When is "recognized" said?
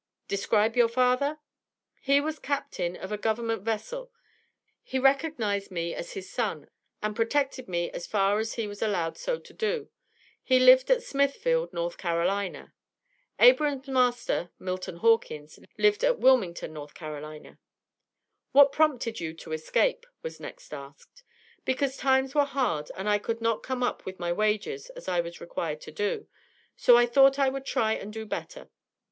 4.97-5.69